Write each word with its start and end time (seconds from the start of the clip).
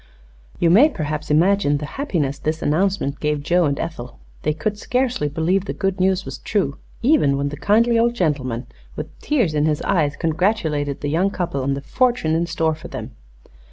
You 0.57 0.71
may 0.71 0.89
perhaps 0.89 1.29
imagine 1.29 1.77
the 1.77 1.85
happiness 1.85 2.39
this 2.39 2.63
announcement 2.63 3.19
gave 3.19 3.43
Joe 3.43 3.65
and 3.65 3.79
Ethel. 3.79 4.17
They 4.41 4.51
could 4.51 4.79
scarcely 4.79 5.27
believe 5.27 5.65
the 5.65 5.73
good 5.73 5.99
news 5.99 6.25
was 6.25 6.39
true, 6.39 6.79
even 7.03 7.37
when 7.37 7.49
the 7.49 7.55
kindly 7.57 7.99
old 7.99 8.15
gentleman, 8.15 8.65
with 8.95 9.15
tears 9.19 9.53
in 9.53 9.67
his 9.67 9.83
eyes, 9.83 10.15
congratulated 10.15 11.01
the 11.01 11.09
young 11.09 11.29
couple 11.29 11.61
on 11.61 11.75
the 11.75 11.81
fortune 11.81 12.33
in 12.33 12.47
store 12.47 12.73
for 12.73 12.87
them. 12.87 13.11